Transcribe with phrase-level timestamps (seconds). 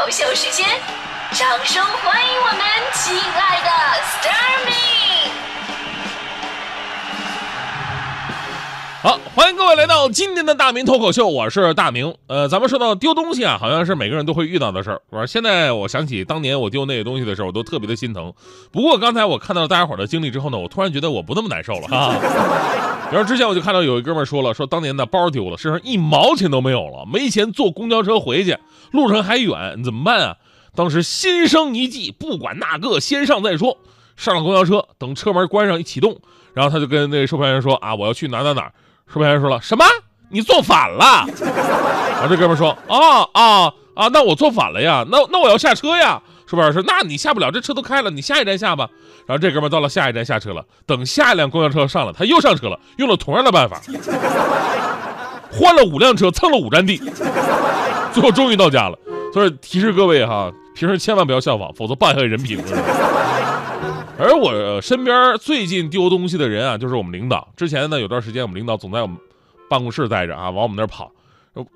[0.00, 0.66] 口秀时间，
[1.32, 2.64] 掌声欢迎我们
[2.94, 3.68] 亲爱的
[4.16, 5.28] Starmy。
[9.02, 12.14] 好，欢迎各位来到今天的大明脱口秀，我是大明。
[12.28, 15.26] 呃，咱们说到丢东西啊，好像是每个人都会遇到的事儿，是吧？
[15.26, 18.32] 现在我想起当年我丢那个东西的时候，我都特别的心疼。
[18.72, 22.89] 不过刚才我看到大家伙的经历之后呢，我突然觉得我不那么难受了哈。
[23.10, 28.56] 然后之前我就看到有一哥们说了，说当年的包丢了，身上一毛钱都没有了，没钱坐公交车回去，
[28.92, 30.36] 路程还远，怎么办啊？
[30.76, 33.78] 当时心生一计，不管那个，先上再说。
[34.16, 36.16] 上了公交车，等车门关上一启动，
[36.52, 38.70] 然后他就跟那个售票员说啊，我要去哪哪哪。
[39.12, 39.84] 售票员说了什么？
[40.28, 41.26] 你坐反了。
[42.12, 46.22] 然后这哥们说啊啊啊，那我坐反了呀，那那我要下车呀。
[46.50, 48.90] 售票员说那你下不了，这车都开了，你下一站下吧。
[49.24, 53.80] 然后这哥们到了下一站下车了，等下一辆公交车上了，他又上车了，用了同样的办法，
[55.52, 57.00] 换了五辆车蹭了五站地，
[58.12, 58.98] 最后终于到家了。
[59.32, 62.58] 所以提示各位哈，平时千万不要效仿，否则败坏人品。
[64.18, 67.48] 而我身边最近丢东西的人啊，就是我们领导。
[67.56, 69.16] 之前呢，有段时间我们领导总在我们
[69.68, 71.12] 办公室待着啊，往我们那儿跑，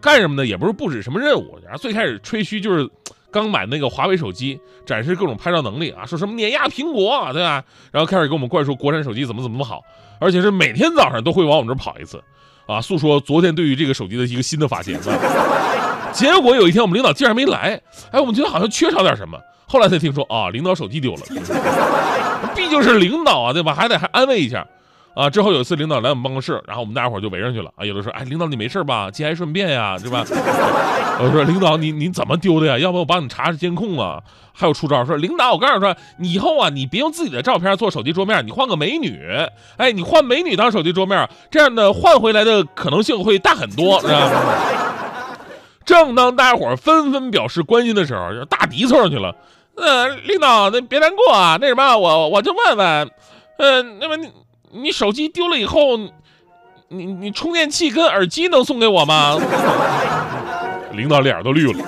[0.00, 0.46] 干什么呢？
[0.46, 1.58] 也不是布置什么任务。
[1.64, 2.88] 然后最开始吹嘘就是
[3.30, 7.62] 刚买那个华为手机，展示各种拍照能力啊，说什么碾压苹果，对吧？
[7.92, 9.80] 然后开始给我们灌输国产手机怎么怎么好，
[10.18, 12.22] 而且是每天早上都会往我们这儿跑一次，
[12.66, 14.98] 啊，诉说昨天对于这个手机的一个新的发现。
[16.12, 19.38] 结果有一天我们领导竟然没来，哎，我们觉得好像缺少点什么。
[19.66, 21.20] 后来才听说啊，领导手机丢了，
[22.56, 23.72] 毕竟是领导啊，对吧？
[23.72, 24.66] 还得还安慰一下，
[25.14, 25.28] 啊。
[25.30, 27.84] 之后有一次领导来我们办公室，然后我们大家伙就围上去了啊。
[27.84, 29.10] 有的说，哎，领导你没事吧？
[29.10, 30.24] 节哀顺变呀，对吧？
[31.22, 32.78] 我说领导你你怎么丢的呀？
[32.78, 34.22] 要不我帮你查查监控啊？
[34.52, 39.18] 还有出招说，领导我告诉你说，你以后啊，你别用自己的照片做手机桌面，你换个美女，
[39.76, 44.30] 哎，你换美女当手机桌面，这样的换回来的可能性会大很多，是吧？
[45.84, 49.34] 正当大家伙纷纷表示关心的时候，大迪凑上去了。
[49.76, 51.56] 呃，领导，那别难过啊。
[51.60, 53.10] 那什么，我我就问问，
[53.58, 54.30] 呃，那么你
[54.72, 55.96] 你手机丢了以后，
[56.88, 59.38] 你你充电器跟耳机能送给我吗？
[60.92, 61.84] 领导脸都绿了。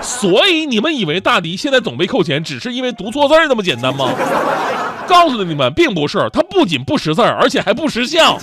[0.00, 4.12] 所以你们以为大迪现在总被扣钱，只是因为读错字那么简单吗？
[5.08, 8.38] 告诉你们，并不是，他不仅不识字，而且还不识相。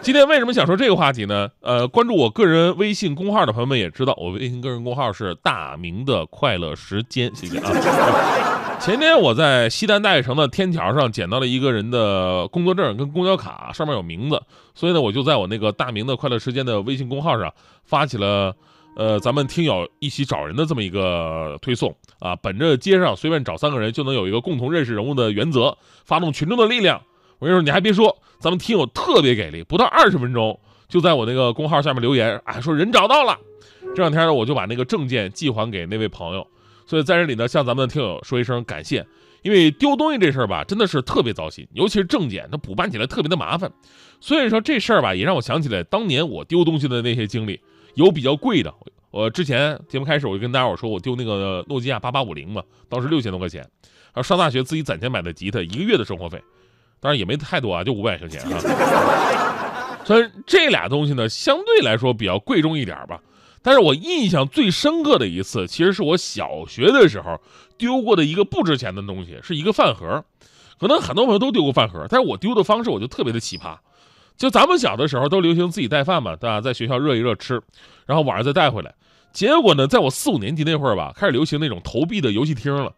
[0.00, 1.48] 今天为什么想说这个话题呢？
[1.60, 8.50] 呃，关注我个人微信公号的朋友们也知道，我微信个人公号是大明的快乐时间，谢谢啊。
[8.84, 14.42] 前天我在西单大悦城的天桥上捡到了一个人的工作证跟公交卡，上面有名字，
[14.74, 17.54] 所以呢，我就在我那个大明的快乐时间的微信公号上
[17.84, 18.52] 发起了，
[18.96, 27.00] 呃，咱们听友一起找人的这么一个推送啊，本着街上随便找三个人就能有一个共同认识人物的原则，发动群众的力量。
[27.38, 33.38] 我跟你说，你还别说，咱们听友特别给力，不到二十分钟就在我那个公号下面留言，啊，说人找到了。
[33.94, 36.44] 这两天呢，我就把那个证件寄还给那位朋友，
[36.92, 39.06] 所以在这里呢，向咱们的听友说一声感谢。
[39.40, 43.72] 因为丢东西这事儿吧，真的是特别糟心，尤其是证件，它补办起来特别的麻烦。
[44.20, 47.58] 所以说这事儿吧，也让我想起来当年我丢东西的那些经历，
[47.94, 48.74] 有比较贵的。
[49.10, 53.66] 我之前节目开始我就跟大家伙说，我丢那个诺基亚八八五零嘛，当时六千多块钱，
[54.12, 56.38] 还有上大学自己攒钱买的吉他，一个月的生活费。
[57.00, 58.60] 当然也没太多啊，就五百块钱啊。
[60.04, 63.18] 虽然这俩东西呢相对来说比较贵重一点吧，
[63.62, 67.40] 但是我印象最深刻的一次，其实是我小学的时候
[67.78, 70.24] 丢过的一个不值钱的东西，是一个饭盒。
[70.80, 73.76] 可能很多朋友都丢过饭盒，但是我丢的方式我就特别的奇葩。
[74.36, 76.60] 就咱们小的时候都流行自己带饭嘛，对吧？
[76.60, 77.62] 在学校热一热吃，
[78.06, 78.92] 然后晚上再带回来。
[79.32, 82.92] 结果呢，在我四五年级那会儿吧，开始流行那种投币的游戏厅了。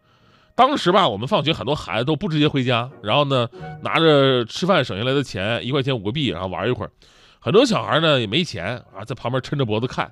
[0.55, 3.47] 当时吧，我们放学很多孩子都不直接回家，然后呢，
[3.83, 6.91] 拿着吃饭省下来的钱，一块钱五个币，然后玩一会儿。
[7.39, 10.11] 很多小孩呢也没钱啊，在旁边抻着脖子看。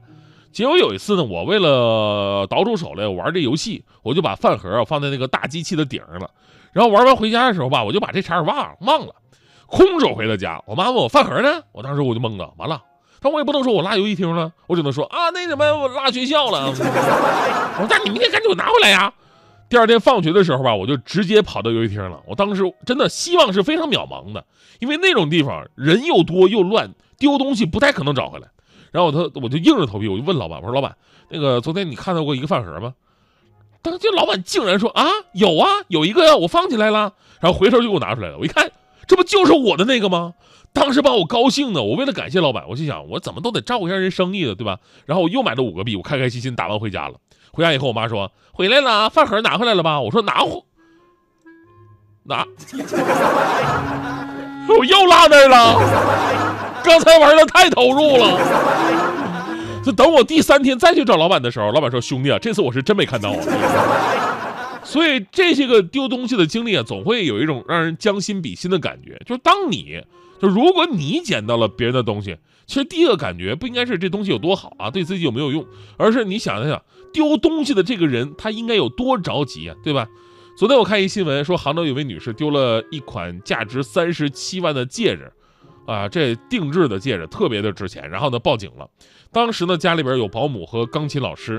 [0.53, 6.29] 结果有一次呢，我为了倒出手来玩这游戏，我就把饭盒放在那个大机器的顶上了。
[6.71, 9.15] 然后玩完回家的时候吧，我就把这茬忘了忘了，
[9.65, 10.61] 空手回到家。
[10.67, 12.81] 我妈问我饭盒呢，我当时我就懵了，完了，
[13.19, 16.69] 但我也不能说我落游戏厅了，我只能说啊，那什么我落学校了。
[16.69, 19.11] 我说那你明天赶紧给我拿回来呀。
[19.69, 22.19] 第二天放学的时候吧，我就直接跑到游戏厅了。
[22.27, 24.45] 我当时真的希望是非常渺茫的，
[24.79, 28.47] 因为那种地方人又多又乱，丢东西不太可能找回来。
[28.93, 30.95] 然后他我就硬着头皮，我就问老板，我说老板，
[31.27, 32.93] 那个昨天你看到过一个饭盒吗？
[33.81, 37.11] 当时老板竟然说啊，有啊，有一个呀，我放起来了。
[37.41, 38.71] 然后回头就给我拿出来了，我一看，
[39.07, 40.35] 这不就是我的那个吗？
[40.71, 44.79] 当时把我高兴的，我为了感谢老板，我心想我怎么都得照顾一下人生意的，对吧？
[45.05, 47.15] 然后我又买了五个币，我开开心心打完回家了。
[47.51, 49.99] 回家以后，我妈说回来了，饭盒拿回来了吧？
[49.99, 50.63] 我说拿回
[52.23, 52.45] 拿，
[54.69, 56.42] 我又落那儿了。
[56.83, 63.37] 刚才玩的太投入了，就等我第三天再去找老板的时候，老板说：“兄弟啊，这次我是真没看到啊。”
[64.83, 69.19] 所以这些个丢东西的经历啊，总会有一种让人将心比心的感觉。
[69.25, 70.01] 就是当你
[70.41, 72.37] 就如果你捡到了别人的东西，
[72.67, 75.65] 其实第一个感觉不应该是这东西有多好啊，对自己有没有用，
[75.97, 76.81] 而是你想一想，
[77.13, 80.07] 丢东西的这个人他应该有多着急啊，对吧？
[80.55, 85.31] 昨天我看一新闻说，杭州有位女士丢了一款价值三十七万的戒指，
[85.85, 88.89] 啊，这定制的戒指特别的值钱，然后呢报警了。
[89.31, 91.55] 当时呢家里边有保姆和钢琴老师，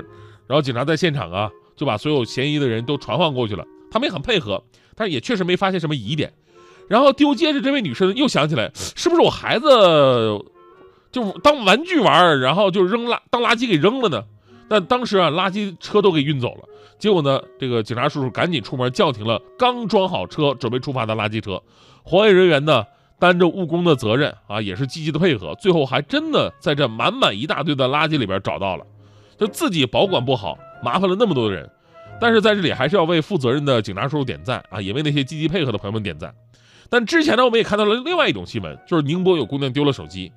[0.46, 4.62] 然后警察在现场啊就把所有嫌疑的人都传唤过去了，他们也很配合，
[4.94, 6.32] 但是也确实没发现什么疑点。
[6.88, 9.66] 然后丢戒指这位女士又想起来，是不是我孩子
[11.10, 14.24] 就当玩具玩，然后就扔垃当垃圾给扔了呢？
[14.68, 16.68] 但当时啊垃圾车都给运走了。
[16.96, 17.42] 结果呢？
[17.58, 21.60] 这个警察叔叔赶紧出门叫停了刚装好车准备出发的垃圾车，
[22.02, 22.84] 环卫人员呢
[23.18, 28.84] 担着务工的责任啊，也是积极的配合，最后还真的在这满满一大堆的垃圾里边找到了，
[29.38, 31.70] 就自己保管不好，麻烦了那么多的人。
[32.20, 36.34] 但是在这里还是要为负责任的警察叔叔点赞啊，也为那些积极配合的朋友们点赞。
[36.90, 40.32] 但之前呢，我们也看到了另外一种新闻，就是宁波有姑娘丢了手机，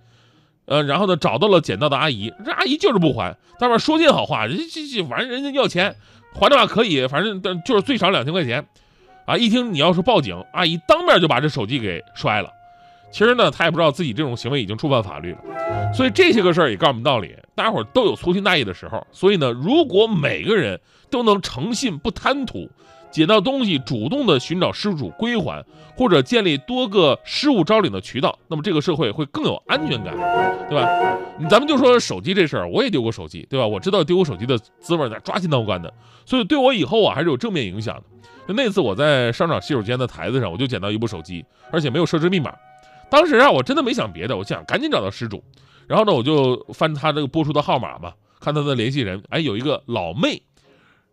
[0.65, 5.95] 呃，然后呢找到了捡到的阿姨，这阿姨就是不还，当面说尽好话，这这这反正人家要钱。
[6.33, 8.67] 还的话可以，反正但就是最少两千块钱，
[9.25, 9.35] 啊！
[9.35, 12.51] 一听你要是报警，阿姨当面就把这手机给摔了。
[13.11, 15.93] 其实呢，他也不知道自己这种行为已经触犯法律了。
[15.93, 19.05] 所以这些个事儿也告诉我们道理：大家伙都有粗心大意的时候。
[19.11, 22.69] 所以呢，如果每个人都能诚信不贪图。
[23.09, 25.63] 捡到东西，主动的寻找失主归还，
[25.95, 30.13] 或者建立多个失物招领的渠道，那么这个社会会更有安全感，
[30.69, 31.17] 对吧？
[31.49, 33.65] 咱们就说手机这事儿，我也丢过手机，对吧？
[33.65, 35.91] 我知道丢过手机的滋味，在抓心挠肝的，
[36.25, 38.03] 所以对我以后啊还是有正面影响的。
[38.45, 42.53] 就那次我在商场洗手间的台子上，我就捡到一部手机，而且没有设置密码。
[43.09, 45.43] 当时啊，我真的没想别的，我想赶紧找到失主。
[45.87, 50.41] 然后呢，我就翻他这个播出的号码嘛，看他的联系人，哎，有一个老妹。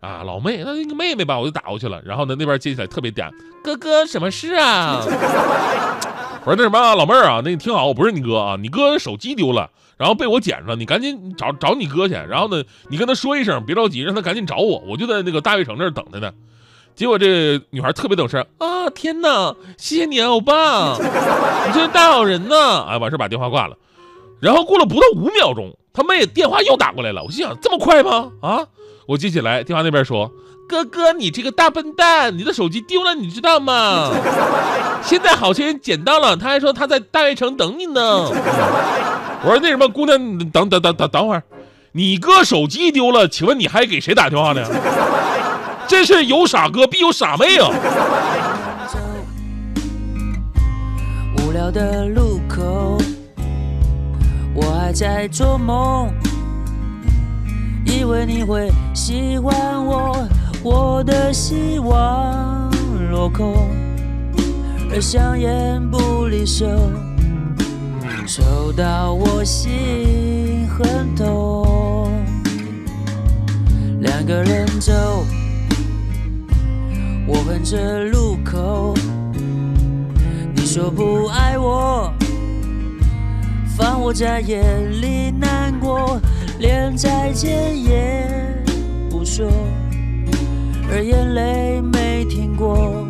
[0.01, 1.99] 啊，老妹，那那个妹妹吧，我就打过去了。
[2.05, 3.31] 然后呢，那边接起来特别嗲，
[3.63, 5.01] 哥哥，什么事啊？
[6.45, 12.13] 我说那什么，老妹儿啊，那你听好，我不是你哥啊，你哥手机丢了，然后被我捡着了，你赶紧找找你哥去。
[12.13, 16.31] 然后呢，你跟他说一声，别着急，让他赶紧找我，我就在那个大悦城那儿等他呢。
[16.95, 20.97] 结果这女孩特别懂事啊，天哪，谢谢你啊，欧巴，
[21.67, 22.85] 你真是大好人呢。
[22.89, 23.77] 哎，完事把电话挂了。
[24.41, 27.23] 然后过了不到五秒钟，他妹电话又打过来了。
[27.25, 28.31] 我心想，这么快吗？
[28.43, 28.67] 啊？
[29.07, 30.31] 我接起来，电话那边说
[30.69, 34.11] ：“哥哥，你这个大笨蛋，你的手机丢了，你知道吗？
[35.03, 38.01] 现在好心人捡到了，他还说他在大悦城等你呢。”
[39.43, 40.17] 我说：“那什么，姑娘，
[40.51, 41.43] 等等等等等会儿，
[41.93, 44.63] 你哥手机丢了，请问你还给谁打电话呢？
[45.87, 47.71] 真是有傻哥必有傻妹啊！”
[51.39, 52.99] 无聊的路口，
[54.55, 56.11] 我还在做梦。
[57.87, 60.27] 以为你会喜欢我，
[60.63, 62.71] 我的希望
[63.11, 63.55] 落空，
[64.91, 66.67] 而香烟不离手，
[68.27, 72.11] 抽到我心很痛。
[74.01, 75.25] 两个人走，
[77.27, 78.95] 我哼着路口，
[80.55, 82.13] 你说不爱我，
[83.77, 84.63] 放我在眼
[85.01, 86.21] 里难过。
[86.61, 88.29] 连再见也
[89.11, 89.51] 不说，
[90.89, 93.05] 而眼泪没停过，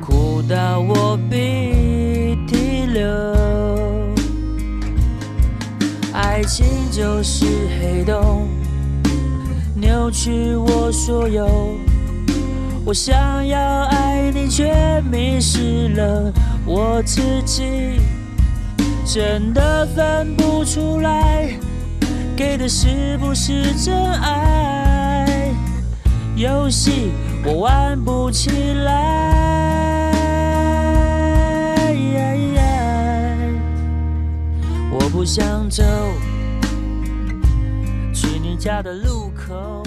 [0.00, 3.04] 哭到我鼻涕流。
[6.12, 7.46] 爱情就是
[7.80, 8.46] 黑洞，
[9.74, 11.48] 扭曲我所有。
[12.90, 16.32] 我想要爱你，却迷失了
[16.66, 18.00] 我自己，
[19.04, 21.56] 真的分不出来。
[22.36, 25.54] 给的是不是真爱？
[26.34, 27.12] 游戏
[27.44, 30.10] 我玩不起来。
[34.90, 35.84] 我不想走
[38.12, 39.84] 去你家的路口。